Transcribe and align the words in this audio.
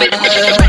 Yeah. 0.00 0.67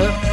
up. 0.00 0.27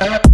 Uh-huh. 0.00 0.28